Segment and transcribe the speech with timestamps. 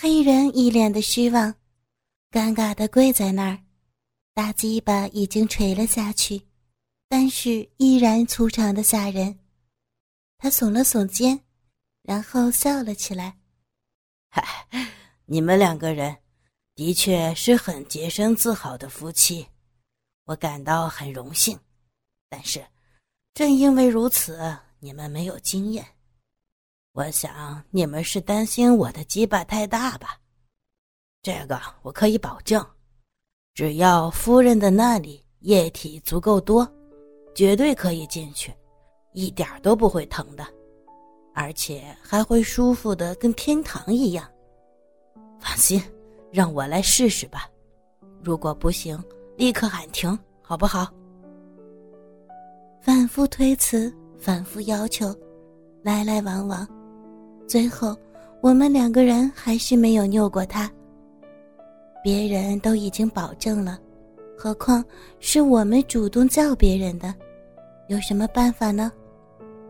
[0.00, 1.52] 黑人一脸的失望，
[2.30, 3.58] 尴尬的跪在那儿，
[4.32, 6.40] 大鸡巴已经垂了下去，
[7.08, 9.36] 但是依然粗长的吓人。
[10.38, 11.40] 他耸了耸肩，
[12.04, 13.36] 然后笑了起来
[14.30, 14.68] ：“嗨，
[15.24, 16.16] 你们两个人
[16.76, 19.44] 的确是很洁身自好的夫妻，
[20.26, 21.58] 我感到很荣幸。
[22.28, 22.64] 但是，
[23.34, 25.84] 正因为如此，你们没有经验。
[26.98, 30.18] 我想你们是担心我的鸡巴太大吧？
[31.22, 32.60] 这个我可以保证，
[33.54, 36.68] 只要夫人的那里液体足够多，
[37.36, 38.52] 绝对可以进去。”
[39.14, 40.44] 一点都不会疼的，
[41.34, 44.28] 而且还会舒服的跟天堂一样。
[45.38, 45.80] 放心，
[46.32, 47.48] 让我来试试吧。
[48.24, 49.00] 如果不行，
[49.36, 50.92] 立刻喊停，好不好？
[52.82, 55.14] 反复推辞，反复要求，
[55.84, 56.68] 来来往往，
[57.48, 57.96] 最后
[58.42, 60.70] 我们两个人还是没有拗过他。
[62.04, 63.78] 别人都已经保证了，
[64.36, 64.84] 何况
[65.18, 67.12] 是我们主动叫别人的，
[67.88, 68.92] 有什么办法呢？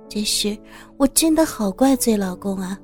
[0.08, 0.58] 这时，
[0.96, 2.78] 我真的好怪罪老公啊！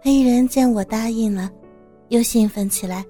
[0.00, 1.50] 黑人见我答应了，
[2.08, 3.04] 又兴奋起来，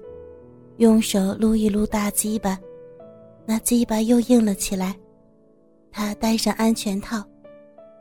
[0.77, 2.59] 用手撸一撸大鸡巴，
[3.45, 4.95] 那鸡巴又硬了起来。
[5.91, 7.23] 他戴上安全套，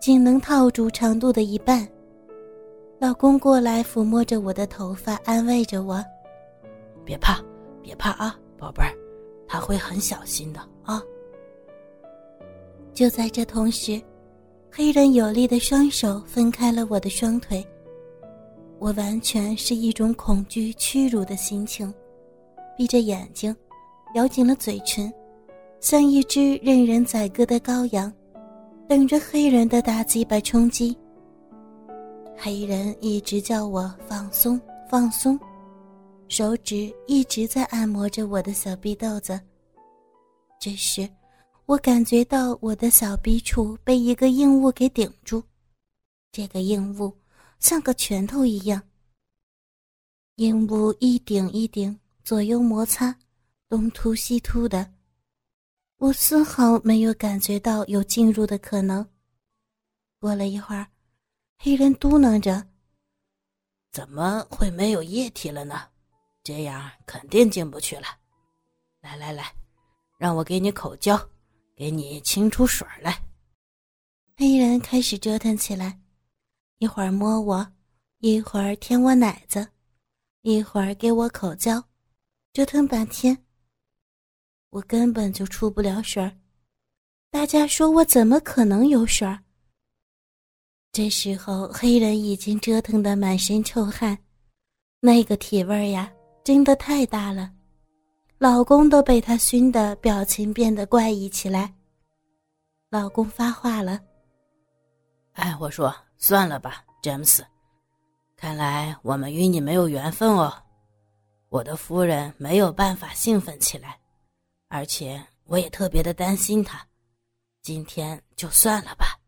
[0.02, 1.88] 仅能套住长度的一半。
[2.98, 6.04] 老公过来抚摸着我的头发，安慰着我
[7.06, 7.40] ：“别怕，
[7.80, 8.92] 别怕啊，宝贝儿，
[9.46, 11.00] 他会很小心的啊。”
[12.92, 14.02] 就在这同时。
[14.74, 17.62] 黑人有力的双手分开了我的双腿，
[18.78, 21.92] 我完全是一种恐惧、屈辱的心情，
[22.74, 23.54] 闭着眼睛，
[24.14, 25.12] 咬紧了嘴唇，
[25.78, 28.10] 像一只任人宰割的羔羊，
[28.92, 30.94] 等着黑人的大鸡巴冲击。
[32.36, 35.40] 黑人一直叫我放松、放松，
[36.28, 39.40] 手指一直在按摩着我的小逼豆子。
[40.60, 41.08] 这时。
[41.64, 45.42] 我感觉到我的小臂处被一个硬物给顶住，
[46.30, 47.16] 这个硬物
[47.60, 48.82] 像个拳头一样。
[50.36, 53.16] 硬物一顶一顶，左右摩擦，
[53.70, 54.91] 东突西突的，
[56.02, 59.08] 我丝毫没有感觉到有进入的可能。
[60.18, 60.84] 过了一会儿，
[61.58, 62.66] 黑人嘟囔着
[63.92, 65.80] ：“怎么会没有液体了呢？
[66.42, 68.18] 这样肯定进不去了。
[69.00, 69.54] 来来来，
[70.18, 71.16] 让我给你口交。”
[71.76, 73.22] 给你清出水来。
[74.36, 76.00] 黑人开始折腾起来，
[76.78, 77.72] 一会儿摸我，
[78.18, 79.68] 一会儿舔我奶子，
[80.42, 81.82] 一会儿给我口交，
[82.52, 83.36] 折腾半天。
[84.72, 86.32] 我根本就出不了水儿，
[87.30, 89.38] 大家说我怎么可能有水儿？
[90.90, 94.16] 这时候黑人已经折腾得满身臭汗，
[95.00, 96.10] 那个体味呀，
[96.42, 97.52] 真的太大了。
[98.38, 101.74] 老公都被他熏得表情变得怪异起来。
[102.88, 104.00] 老公发话了
[105.34, 107.44] ：“哎，我说算了吧，詹姆斯，
[108.38, 110.50] 看来我们与你没有缘分哦。
[111.50, 113.98] 我的夫人没有办法兴奋起来，
[114.72, 116.88] 而且我也特别的担心他。
[117.60, 119.20] 今天就算了吧。”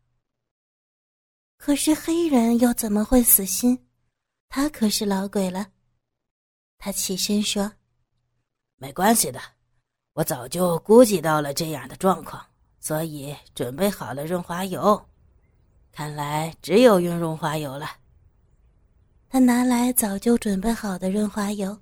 [1.55, 3.87] 可是黑人又怎么会死心？
[4.49, 5.67] 他可是老鬼了。
[6.79, 7.71] 他起身说。
[8.77, 9.39] 没关系的，
[10.13, 12.43] 我早就估计到了这样的状况，
[12.79, 15.09] 所以准备好了润滑油。
[15.91, 17.87] 看来只有用润滑油了。
[19.29, 21.77] 他拿来早就准备好的润滑油，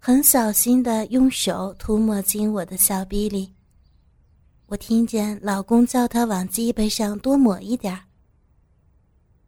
[0.00, 3.52] 很小心的用手涂抹进我的小臂里。
[4.66, 8.00] 我听见老公叫他往鸡背上多抹一点儿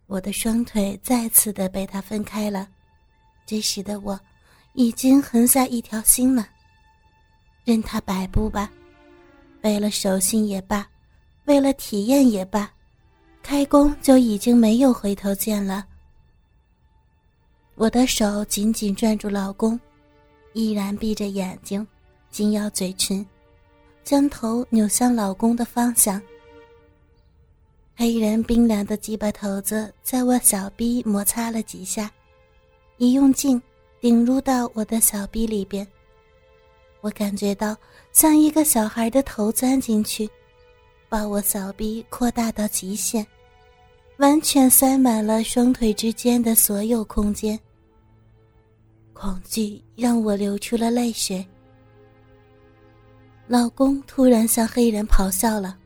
[0.07, 2.69] 我的双腿再次的被他分开了，
[3.47, 4.19] 这时的我
[4.73, 6.49] 已经横下一条心了。
[7.65, 8.71] 任他摆布吧，
[9.63, 10.89] 为了手心也罢，
[11.45, 12.69] 为了体验也罢，
[13.43, 15.87] 开工就已经没有回头箭了。
[17.77, 19.79] 我的手紧紧攥住老公，
[20.53, 21.87] 依然闭着眼睛，
[22.31, 23.25] 紧咬嘴唇，
[24.03, 26.21] 将头扭向老公的方向。
[27.97, 32.11] 黑人冰凉的鸡巴头子在我小臂摩擦了几下，
[32.97, 33.61] 一用劲，
[34.01, 35.87] 顶入到我的小臂里边。
[37.03, 37.77] 我感觉到
[38.13, 40.29] 像一个小孩的头钻进去，
[41.09, 43.27] 把我小臂扩大到极限，
[44.17, 47.59] 完全塞满了双腿之间的所有空间。
[49.13, 51.47] 恐惧让我流出了泪水。
[53.47, 55.79] 老公突然向黑人咆哮了：“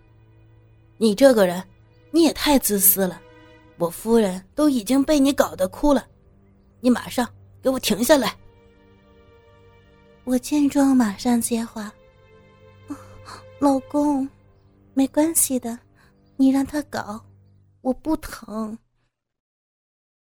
[0.98, 1.62] 你这个人，
[2.10, 3.20] 你也太自私了！
[3.78, 6.06] 我夫人都已经被你搞得哭了，
[6.80, 7.28] 你马上
[7.62, 8.36] 给我停下来！”
[10.24, 11.92] 我见状，马上接话
[13.58, 14.28] ：“老公，
[14.92, 15.78] 没关系的，
[16.36, 17.24] 你让他搞，
[17.80, 18.78] 我不疼。”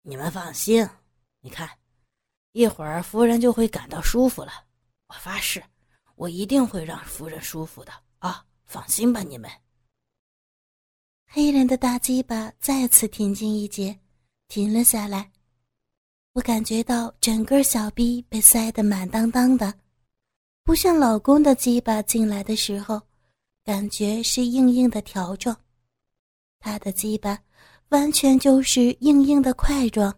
[0.01, 0.87] 你们放心，
[1.41, 1.67] 你看，
[2.55, 4.63] 一会儿夫人就会感到舒服了。
[5.07, 5.61] 我发誓，
[6.15, 8.45] 我一定会让夫人舒服的啊！
[8.63, 9.51] 放心吧，你们。
[11.27, 13.99] 黑人的大鸡巴再次挺进一截，
[14.47, 15.29] 停了下来。
[16.31, 19.73] 我感觉到整个小臂被塞得满当当的，
[20.63, 23.01] 不像老公的鸡巴进来的时候，
[23.65, 25.53] 感觉是硬硬的条状。
[26.59, 27.37] 他的鸡巴。
[27.89, 30.11] 完全就是硬硬的块状，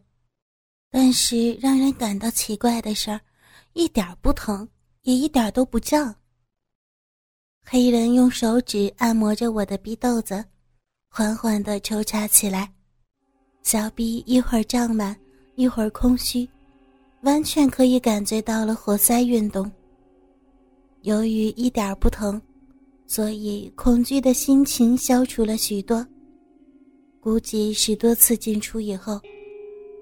[0.99, 3.19] 但是让人感到奇怪的是，
[3.73, 4.67] 一点不疼，
[5.03, 6.15] 也一点都不胀。
[7.63, 10.43] 黑人用手指按摩着我的逼豆子，
[11.11, 12.73] 缓缓地抽插起来，
[13.61, 15.15] 小臂一会儿胀满，
[15.53, 16.49] 一会儿空虚，
[17.21, 19.71] 完全可以感觉到了活塞运动。
[21.03, 22.41] 由于一点不疼，
[23.05, 26.03] 所以恐惧的心情消除了许多。
[27.21, 29.21] 估计十多次进出以后，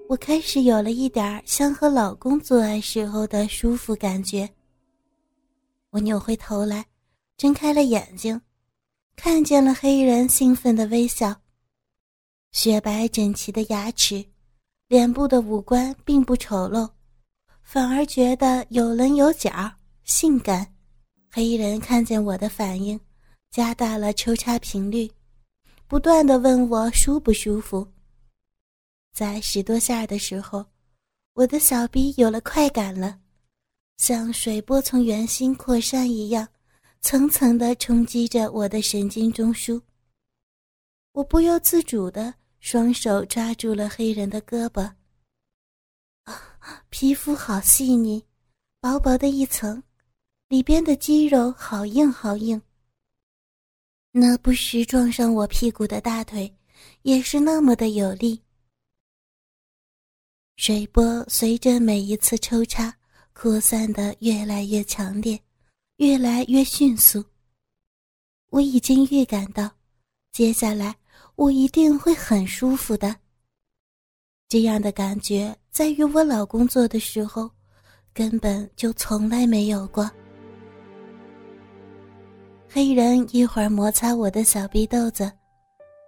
[0.08, 4.48] 我开始有了一点像和老公做爱时候的舒服感觉。
[5.90, 6.86] 我扭回头来，
[7.36, 8.40] 睁开了眼睛，
[9.16, 11.34] 看见了黑衣人兴奋的微笑，
[12.52, 14.24] 雪白整齐的牙齿，
[14.86, 16.88] 脸部的五官并不丑陋，
[17.62, 19.50] 反而觉得有棱有角，
[20.04, 20.74] 性感。
[21.32, 22.98] 黑衣人看见我的反应，
[23.50, 25.10] 加大了抽插频率。
[25.88, 27.86] 不断的问我舒不舒服。
[29.16, 30.66] 在十多下的时候，
[31.32, 33.18] 我的小臂有了快感了，
[33.96, 36.46] 像水波从圆心扩散一样，
[37.00, 39.80] 层层的冲击着我的神经中枢。
[41.12, 44.82] 我不由自主的双手抓住了黑人的胳膊。
[46.24, 48.22] 啊，皮肤好细腻，
[48.82, 49.82] 薄薄的一层，
[50.50, 52.60] 里边的肌肉好硬好硬。
[54.12, 56.54] 那不时撞上我屁股的大腿，
[57.00, 58.42] 也是那么的有力。
[60.56, 62.92] 水波随着每一次抽插
[63.34, 65.38] 扩散的越来越强烈，
[65.98, 67.22] 越来越迅速。
[68.48, 69.70] 我已经预感到，
[70.32, 70.96] 接下来
[71.34, 73.14] 我一定会很舒服的。
[74.48, 77.50] 这样的感觉在与我老公做的时候，
[78.14, 80.10] 根本就从来没有过。
[82.66, 85.30] 黑人一会儿摩擦我的小逼豆子，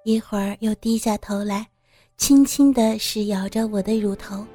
[0.05, 1.69] 一会儿又低下头来，
[2.19, 4.47] 轻轻的是摇着我的乳头。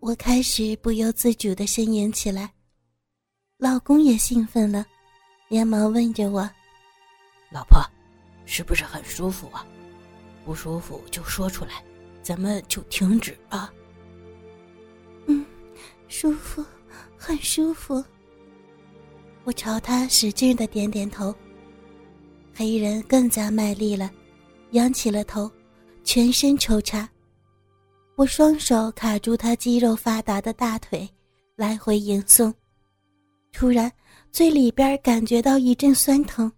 [0.00, 2.50] 我开始不由自主的呻吟起来，
[3.58, 4.84] 老公也兴奋了，
[5.48, 6.48] 连忙问着我
[7.52, 7.78] ：“老婆。”
[8.46, 9.64] 是不是很舒服啊？
[10.42, 11.84] 不舒服就说出来，
[12.22, 13.72] 咱们就停止吧。
[15.26, 15.44] 嗯，
[16.08, 16.64] 舒服，
[17.16, 18.04] 很舒服。
[19.44, 21.34] 我朝他使劲的点点头。
[22.54, 24.10] 黑人更加卖力了，
[24.72, 25.50] 仰起了头，
[26.02, 27.08] 全身抽插。
[28.16, 31.08] 我双手卡住他肌肉发达的大腿，
[31.54, 32.52] 来回吟诵。
[33.52, 33.90] 突然，
[34.32, 36.50] 最里边感觉到一阵酸疼。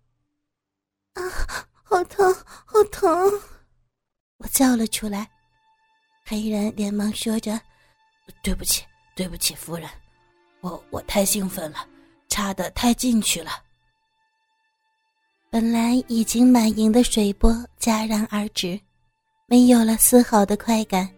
[1.12, 1.23] 啊！
[1.85, 3.08] 好疼，好疼！
[4.38, 5.30] 我叫了出来。
[6.30, 7.60] 黑人连忙说着
[8.40, 8.84] ：“对不起，
[9.16, 9.90] 对不起，夫人，
[10.60, 11.84] 我我太兴奋了，
[12.28, 13.50] 插得太进去了。”
[15.50, 18.80] 本来已经满盈的水波戛然而止，
[19.46, 21.10] 没有了丝毫的快感。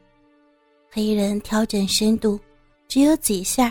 [0.91, 2.41] 黑人调整深度，
[2.89, 3.71] 只有几下，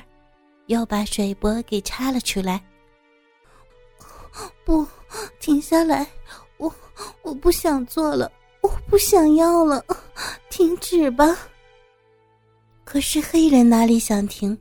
[0.67, 2.63] 又把水波给插了出来。
[4.63, 4.85] 不，
[5.39, 6.05] 停下来！
[6.57, 6.71] 我
[7.23, 8.31] 我不想做了，
[8.61, 9.83] 我不想要了，
[10.51, 11.35] 停止吧。
[12.83, 14.55] 可是黑人哪里想停？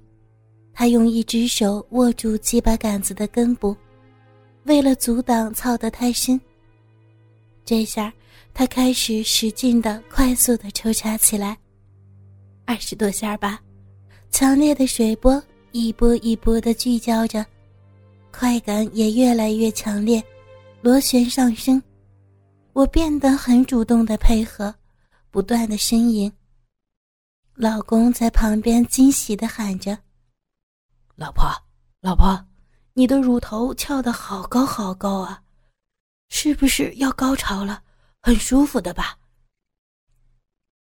[0.72, 3.76] 他用一只手握住鸡巴杆子的根部，
[4.64, 6.40] 为了阻挡操得太深。
[7.64, 8.10] 这下
[8.54, 11.58] 他开始使劲的、快速的抽插起来，
[12.64, 13.60] 二十多下吧。
[14.30, 15.42] 强烈的水波
[15.72, 17.44] 一波一波的聚焦着，
[18.32, 20.22] 快感也越来越强烈，
[20.80, 21.82] 螺旋上升。
[22.72, 24.72] 我变得很主动的配合，
[25.30, 26.32] 不断的呻吟。
[27.54, 29.98] 老公在旁边惊喜的喊着
[31.14, 31.50] ：“老婆，
[32.00, 32.46] 老婆，
[32.94, 35.42] 你的乳头翘得好高好高啊，
[36.30, 37.82] 是不是要高潮了？
[38.22, 39.18] 很舒服的吧？”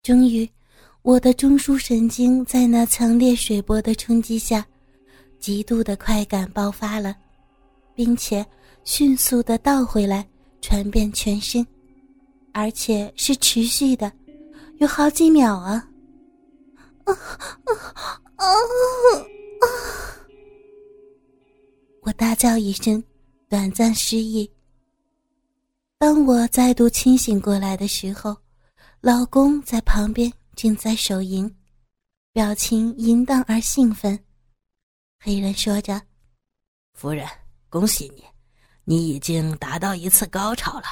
[0.02, 0.50] 终于，
[1.02, 4.66] 我的中枢神经在那强烈水波的冲击下，
[5.38, 7.14] 极度的快感爆发了，
[7.94, 8.44] 并且
[8.84, 10.26] 迅速的倒回来，
[10.62, 11.66] 传遍全身，
[12.52, 14.10] 而且是持续的，
[14.84, 15.88] 有好几秒啊！
[17.04, 17.72] 啊啊
[18.36, 19.66] 啊啊！
[22.02, 23.02] 我大叫一声，
[23.48, 24.52] 短暂失忆。
[25.96, 28.36] 当我再度清醒过来的时候，
[29.00, 31.50] 老公在旁边正在手淫，
[32.32, 34.22] 表情淫荡而兴奋。
[35.18, 35.98] 黑人说着
[36.92, 37.26] ：“夫人，
[37.70, 38.22] 恭喜你，
[38.84, 40.84] 你已经达到一次高潮了。”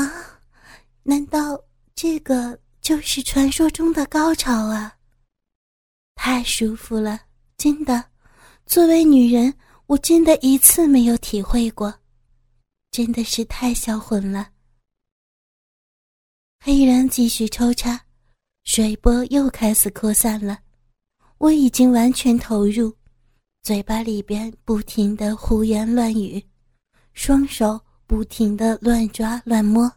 [0.00, 0.40] 啊，
[1.02, 1.60] 难道
[1.94, 4.96] 这个就是传说中的高潮啊？
[6.16, 7.20] 太舒服了，
[7.56, 8.04] 真的。
[8.66, 9.54] 作为女人，
[9.86, 11.94] 我真的一次没有体会过，
[12.90, 14.50] 真的是太销魂了。
[16.60, 18.00] 黑人继续抽插，
[18.64, 20.58] 水波又开始扩散了。
[21.38, 22.96] 我已经完全投入，
[23.62, 26.42] 嘴巴里边不停的胡言乱语，
[27.12, 29.90] 双手不停的乱抓乱摸。